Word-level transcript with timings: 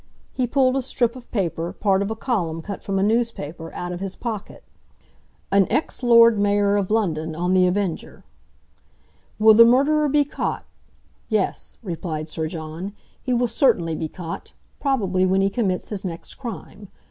He 0.33 0.47
pulled 0.47 0.75
a 0.75 0.81
strip 0.81 1.15
of 1.15 1.29
paper, 1.29 1.73
part 1.73 2.01
of 2.01 2.09
a 2.09 2.15
column 2.15 2.63
cut 2.63 2.83
from 2.83 2.97
a 2.97 3.03
newspaper, 3.03 3.71
out 3.75 3.91
of 3.91 3.99
his 3.99 4.15
pocket: 4.15 4.63
"'AN 5.51 5.67
EX 5.71 6.01
LORD 6.01 6.39
MAYOR 6.39 6.75
OF 6.75 6.89
LONDON 6.89 7.35
ON 7.35 7.53
THE 7.53 7.67
AVENGER 7.67 8.23
"'Will 9.37 9.53
the 9.53 9.63
murderer 9.63 10.09
be 10.09 10.25
caught? 10.25 10.65
Yes,' 11.29 11.77
replied 11.83 12.29
Sir 12.29 12.47
John, 12.47 12.93
'he 13.21 13.31
will 13.35 13.47
certainly 13.47 13.93
be 13.95 14.07
caught—probably 14.09 15.27
when 15.27 15.41
he 15.41 15.51
commits 15.51 15.89
his 15.89 16.03
next 16.03 16.33
crime. 16.33 16.87